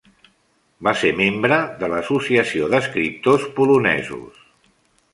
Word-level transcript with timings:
Va 0.87 0.93
ser 1.01 1.11
membre 1.19 1.59
de 1.83 1.91
l'Associació 1.93 2.73
d'escriptors 2.75 3.49
polonesos. 3.61 4.45